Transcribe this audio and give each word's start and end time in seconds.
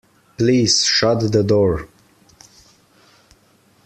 Please 0.35 0.83
shut 0.83 1.31
the 1.31 1.43
door. 1.43 1.87